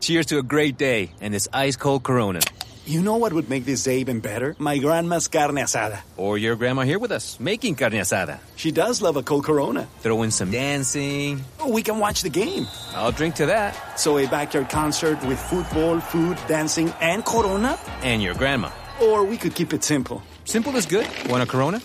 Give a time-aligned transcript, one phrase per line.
[0.00, 2.40] Cheers to a great day and this ice cold Corona.
[2.86, 4.56] You know what would make this day even better?
[4.58, 6.00] My grandma's carne asada.
[6.16, 8.38] Or your grandma here with us, making carne asada.
[8.56, 9.86] She does love a cold Corona.
[10.00, 11.44] Throw in some dancing.
[11.60, 12.66] Oh, we can watch the game.
[12.94, 14.00] I'll drink to that.
[14.00, 17.78] So a backyard concert with football, food, dancing, and Corona?
[18.02, 18.70] And your grandma.
[19.02, 20.22] Or we could keep it simple.
[20.44, 21.06] Simple is good.
[21.28, 21.80] Want a Corona?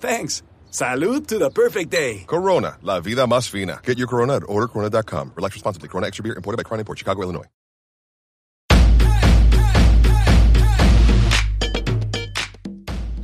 [0.00, 0.42] Thanks.
[0.72, 2.24] Salud to the perfect day.
[2.26, 3.80] Corona, la vida más fina.
[3.84, 5.32] Get your Corona at ordercorona.com.
[5.36, 5.90] Relax responsibly.
[5.90, 7.44] Corona Extra Beer imported by Crown Imports, Chicago, Illinois.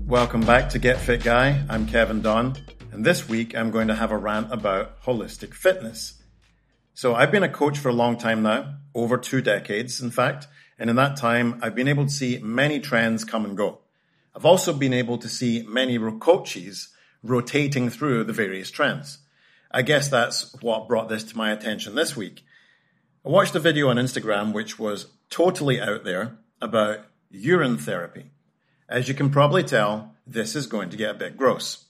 [0.07, 1.65] Welcome back to Get Fit Guy.
[1.71, 2.55] I'm Kevin Don,
[2.93, 6.23] and this week I'm going to have a rant about holistic fitness.
[6.93, 10.49] So I've been a coach for a long time now, over two decades, in fact,
[10.79, 13.79] and in that time I've been able to see many trends come and go.
[14.37, 16.89] I've also been able to see many coaches
[17.23, 19.19] rotating through the various trends.
[19.71, 22.45] I guess that's what brought this to my attention this week.
[23.25, 28.31] I watched a video on Instagram which was totally out there about urine therapy.
[28.89, 31.85] As you can probably tell, this is going to get a bit gross.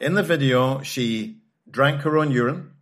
[0.00, 1.38] In the video, she
[1.70, 2.72] drank her own urine,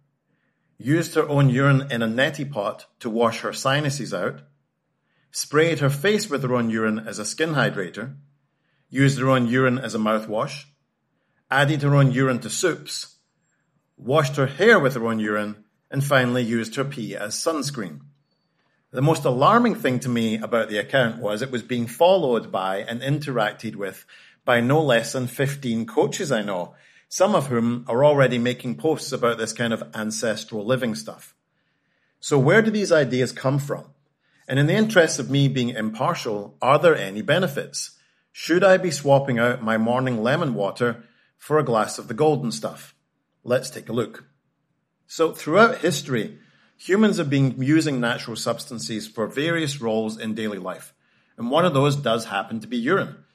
[0.79, 4.41] used her own urine in a neti pot to wash her sinuses out,
[5.31, 8.15] sprayed her face with her own urine as a skin hydrator,
[8.89, 10.65] used her own urine as a mouthwash,
[11.55, 13.17] added her own urine to soups,
[13.97, 18.01] washed her hair with her own urine, and finally used her pee as sunscreen.
[18.91, 22.79] The most alarming thing to me about the account was it was being followed by
[22.79, 24.05] and interacted with
[24.45, 26.75] by no less than 15 coaches I know,
[27.09, 31.35] some of whom are already making posts about this kind of ancestral living stuff.
[32.19, 33.85] So where do these ideas come from?
[34.49, 37.93] And in the interest of me being impartial, are there any benefits?
[38.33, 41.05] Should I be swapping out my morning lemon water
[41.45, 42.95] for a glass of the golden stuff?
[43.43, 44.25] Let's take a look.
[45.07, 46.39] So throughout history,
[46.79, 50.95] humans have been using natural substances for various roles in daily life.
[51.37, 53.27] And one of those does happen to be urine.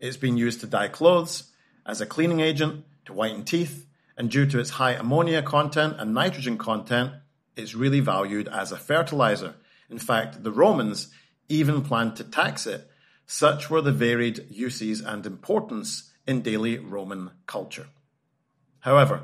[0.00, 1.52] It's been used to dye clothes,
[1.84, 3.84] as a cleaning agent, to whiten teeth,
[4.16, 7.12] and due to its high ammonia content and nitrogen content,
[7.54, 9.56] it's really valued as a fertilizer.
[9.90, 11.08] In fact, the Romans
[11.50, 12.90] even planned to tax it.
[13.26, 17.86] Such were the varied uses and importance in daily Roman culture.
[18.80, 19.22] However,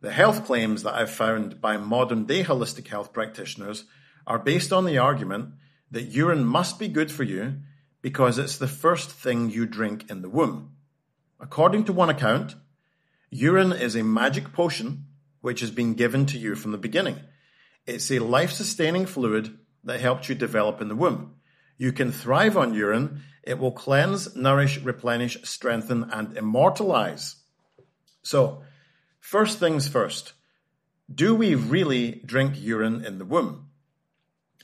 [0.00, 3.84] the health claims that I've found by modern day holistic health practitioners
[4.26, 5.54] are based on the argument
[5.90, 7.56] that urine must be good for you
[8.00, 10.76] because it's the first thing you drink in the womb.
[11.40, 12.54] According to one account,
[13.30, 15.06] urine is a magic potion
[15.40, 17.18] which has been given to you from the beginning.
[17.86, 21.33] It's a life sustaining fluid that helped you develop in the womb.
[21.76, 23.22] You can thrive on urine.
[23.42, 27.36] It will cleanse, nourish, replenish, strengthen, and immortalize.
[28.22, 28.62] So,
[29.24, 30.34] First things first,
[31.12, 33.70] do we really drink urine in the womb?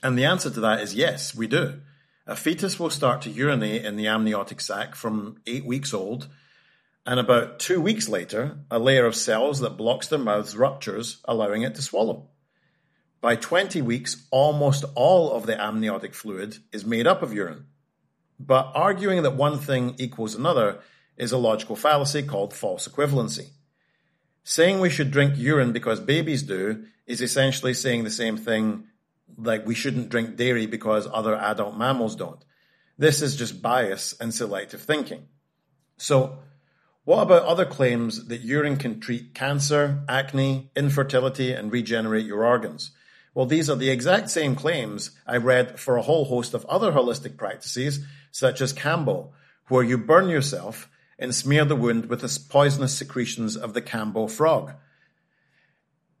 [0.03, 1.81] And the answer to that is yes, we do.
[2.27, 6.27] A fetus will start to urinate in the amniotic sac from eight weeks old,
[7.07, 11.63] and about two weeks later, a layer of cells that blocks their mouths ruptures, allowing
[11.63, 12.29] it to swallow.
[13.21, 17.67] By 20 weeks, almost all of the amniotic fluid is made up of urine.
[18.39, 20.79] But arguing that one thing equals another
[21.17, 23.49] is a logical fallacy called false equivalency.
[24.43, 28.85] Saying we should drink urine because babies do is essentially saying the same thing
[29.37, 32.43] like we shouldn't drink dairy because other adult mammals don't.
[32.97, 35.27] This is just bias and selective thinking.
[35.97, 36.39] So,
[37.03, 42.91] what about other claims that urine can treat cancer, acne, infertility, and regenerate your organs?
[43.33, 46.91] Well, these are the exact same claims I read for a whole host of other
[46.91, 49.29] holistic practices, such as Kambo,
[49.67, 54.29] where you burn yourself and smear the wound with the poisonous secretions of the Kambo
[54.29, 54.73] frog.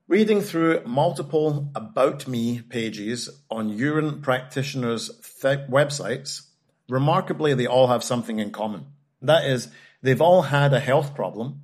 [0.07, 5.09] Reading through multiple About Me pages on urine practitioners'
[5.41, 6.47] th- websites,
[6.87, 8.85] remarkably, they all have something in common.
[9.21, 9.69] That is,
[10.01, 11.63] they've all had a health problem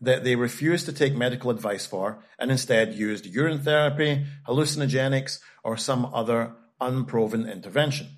[0.00, 5.76] that they refused to take medical advice for and instead used urine therapy, hallucinogenics, or
[5.76, 8.08] some other unproven intervention.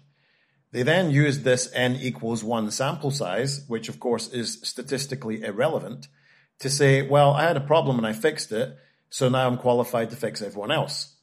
[0.73, 6.09] They then used this n equals 1 sample size, which of course is statistically irrelevant,
[6.59, 8.77] to say, well, I had a problem and I fixed it,
[9.09, 11.15] so now I'm qualified to fix everyone else.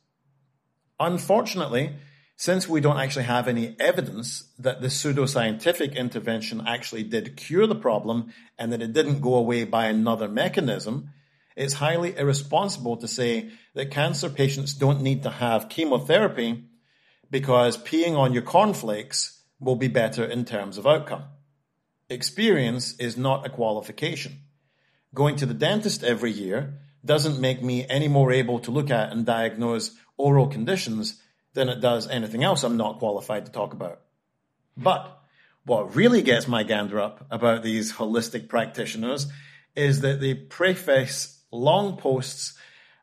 [1.00, 1.96] Unfortunately,
[2.38, 7.76] since we don't actually have any evidence that this pseudoscientific intervention actually did cure the
[7.76, 11.10] problem and that it didn't go away by another mechanism,
[11.56, 16.66] it's highly irresponsible to say that cancer patients don't need to have chemotherapy
[17.32, 21.24] because peeing on your cornflakes will be better in terms of outcome.
[22.10, 24.42] Experience is not a qualification.
[25.14, 29.12] Going to the dentist every year doesn't make me any more able to look at
[29.14, 31.22] and diagnose oral conditions
[31.56, 34.02] than it does anything else I'm not qualified to talk about.
[34.78, 35.20] But
[35.66, 39.28] what really gets my gander up about these holistic practitioners
[39.76, 42.54] is that they preface long posts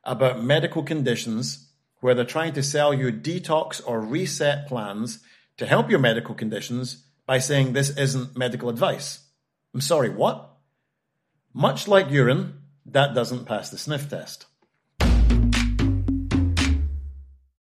[0.04, 1.68] about medical conditions
[2.00, 5.20] where they're trying to sell you detox or reset plans
[5.56, 9.20] to help your medical conditions by saying this isn't medical advice.
[9.74, 10.50] I'm sorry, what?
[11.54, 14.46] Much like urine, that doesn't pass the sniff test.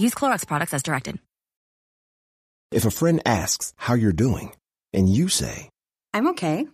[0.00, 1.18] Use Clorox products as directed.
[2.72, 4.52] If a friend asks how you're doing,
[4.92, 5.68] and you say,
[6.14, 6.66] I'm okay.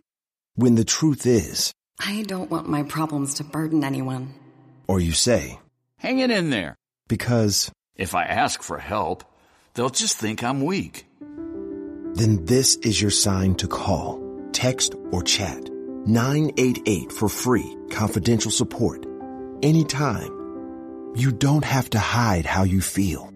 [0.54, 4.34] when the truth is, I don't want my problems to burden anyone.
[4.88, 5.58] or you say,
[5.98, 6.76] Hang it in there.
[7.08, 9.24] because, If I ask for help,
[9.74, 11.06] they'll just think I'm weak.
[12.14, 14.22] then this is your sign to call,
[14.52, 15.68] text, or chat
[16.06, 19.04] 988 for free, confidential support.
[19.62, 20.32] Anytime.
[21.16, 23.32] You don't have to hide how you feel.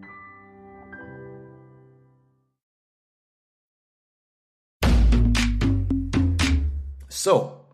[7.09, 7.65] So,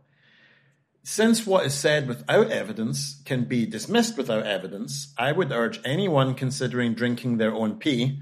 [1.03, 6.35] since what is said without evidence can be dismissed without evidence, I would urge anyone
[6.35, 8.21] considering drinking their own pee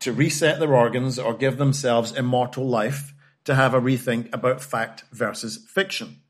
[0.00, 3.12] to reset their organs or give themselves immortal life
[3.44, 6.22] to have a rethink about fact versus fiction.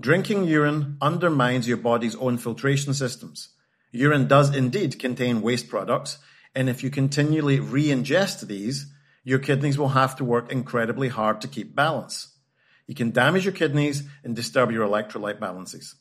[0.00, 3.50] Drinking urine undermines your body's own filtration systems.
[3.90, 6.18] Urine does indeed contain waste products,
[6.54, 8.86] and if you continually re ingest these,
[9.24, 12.34] your kidneys will have to work incredibly hard to keep balance.
[12.86, 15.96] You can damage your kidneys and disturb your electrolyte balances.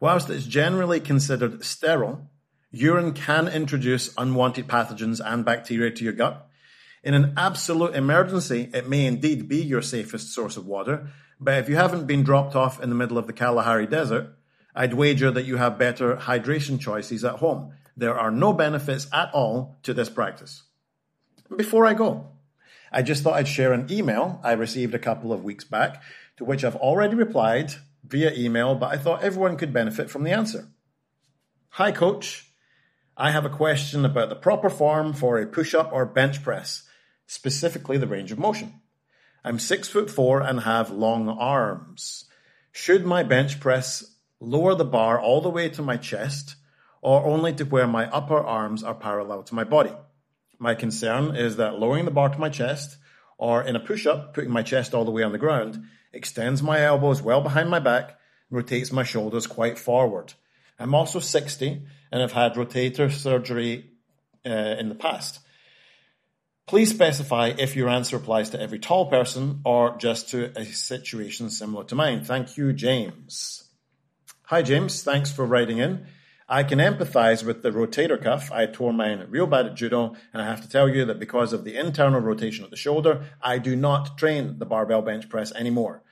[0.00, 2.30] Whilst it's generally considered sterile,
[2.70, 6.48] urine can introduce unwanted pathogens and bacteria to your gut.
[7.02, 11.08] In an absolute emergency, it may indeed be your safest source of water,
[11.40, 14.36] but if you haven't been dropped off in the middle of the Kalahari Desert,
[14.74, 17.72] I'd wager that you have better hydration choices at home.
[17.96, 20.62] There are no benefits at all to this practice.
[21.54, 22.28] Before I go,
[22.90, 26.02] I just thought I'd share an email I received a couple of weeks back,
[26.36, 27.72] to which I've already replied
[28.04, 30.68] via email, but I thought everyone could benefit from the answer.
[31.70, 32.50] Hi, coach.
[33.16, 36.84] I have a question about the proper form for a push up or bench press,
[37.26, 38.80] specifically the range of motion.
[39.44, 42.24] I'm six foot four and have long arms.
[42.72, 44.11] Should my bench press
[44.42, 46.56] lower the bar all the way to my chest
[47.00, 49.92] or only to where my upper arms are parallel to my body?
[50.58, 52.96] My concern is that lowering the bar to my chest,
[53.36, 55.82] or in a push up, putting my chest all the way on the ground,
[56.12, 58.16] extends my elbows well behind my back,
[58.50, 60.34] rotates my shoulders quite forward.
[60.78, 61.82] I'm also 60
[62.12, 63.90] and have had rotator surgery
[64.46, 65.40] uh, in the past.
[66.68, 71.50] Please specify if your answer applies to every tall person or just to a situation
[71.50, 72.24] similar to mine.
[72.24, 73.71] Thank you, James.
[74.46, 75.02] Hi, James.
[75.02, 76.04] Thanks for writing in.
[76.48, 78.50] I can empathize with the rotator cuff.
[78.52, 81.52] I tore mine real bad at judo, and I have to tell you that because
[81.52, 85.52] of the internal rotation of the shoulder, I do not train the barbell bench press
[85.52, 86.02] anymore.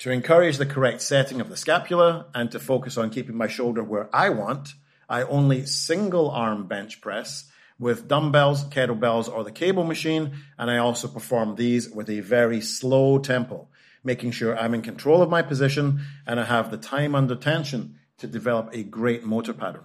[0.00, 3.82] To encourage the correct setting of the scapula and to focus on keeping my shoulder
[3.82, 4.74] where I want,
[5.08, 10.78] I only single arm bench press with dumbbells, kettlebells, or the cable machine, and I
[10.78, 13.68] also perform these with a very slow tempo,
[14.04, 17.98] making sure I'm in control of my position and I have the time under tension
[18.18, 19.84] to develop a great motor pattern.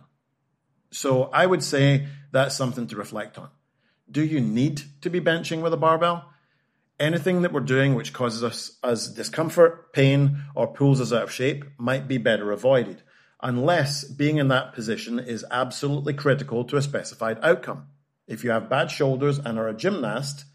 [0.91, 3.49] So I would say that's something to reflect on.
[4.09, 6.29] Do you need to be benching with a barbell?
[6.99, 11.31] Anything that we're doing which causes us, us discomfort, pain, or pulls us out of
[11.31, 13.03] shape might be better avoided,
[13.41, 17.87] unless being in that position is absolutely critical to a specified outcome.
[18.27, 20.45] If you have bad shoulders and are a gymnast,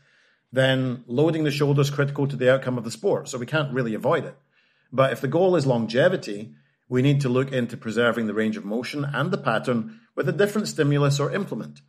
[0.53, 3.95] then loading the shoulders critical to the outcome of the sport, so we can't really
[3.95, 4.37] avoid it.
[4.93, 6.55] But if the goal is longevity,
[6.89, 10.33] we need to look into preserving the range of motion and the pattern with a
[10.33, 11.81] different stimulus or implement.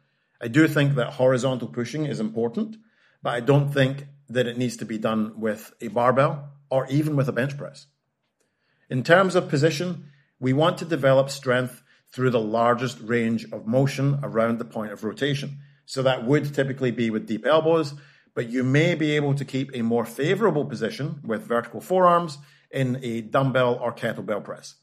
[0.41, 2.77] I do think that horizontal pushing is important,
[3.21, 7.17] but I don't think that it needs to be done with a barbell or even
[7.17, 7.87] with a bench press.
[8.89, 10.05] In terms of position,
[10.39, 15.03] we want to develop strength through the largest range of motion around the point of
[15.03, 15.57] rotation.
[15.85, 17.93] So that would typically be with deep elbows,
[18.35, 22.37] but you may be able to keep a more favorable position with vertical forearms
[22.71, 24.75] in a dumbbell or kettlebell press.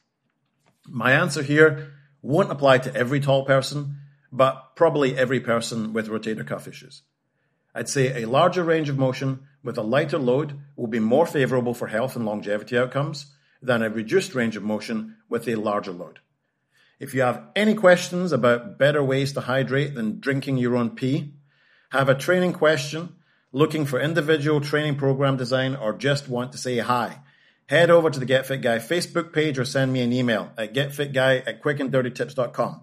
[0.87, 1.92] My answer here
[2.23, 3.97] won't apply to every tall person,
[4.30, 7.02] but probably every person with rotator cuff issues.
[7.75, 11.75] I'd say a larger range of motion with a lighter load will be more favorable
[11.75, 13.26] for health and longevity outcomes
[13.62, 16.21] than a reduced range of motion with a larger load.
[16.99, 21.35] If you have any questions about better ways to hydrate than drinking your own pee,
[21.90, 23.16] have a training question,
[23.52, 27.21] looking for individual training program design, or just want to say hi,
[27.66, 30.75] head over to the Get Fit Guy Facebook page or send me an email at
[30.75, 32.83] getfitguy at quickanddirtytips.com.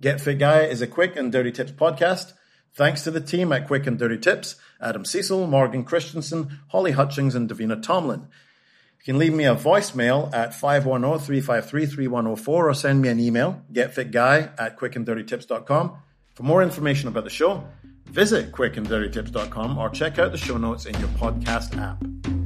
[0.00, 2.32] Get Fit Guy is a quick and dirty tips podcast
[2.78, 7.34] Thanks to the team at Quick and Dirty Tips Adam Cecil, Morgan Christensen, Holly Hutchings,
[7.34, 8.28] and Davina Tomlin.
[9.00, 14.78] You can leave me a voicemail at 510-353-3104 or send me an email, getfitguy at
[14.78, 15.96] quickanddirtytips.com.
[16.34, 17.64] For more information about the show,
[18.10, 22.37] visit quickanddirtytips.com or check out the show notes in your podcast app.